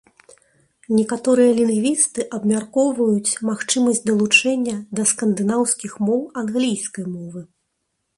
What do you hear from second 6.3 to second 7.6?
англійскай мовы.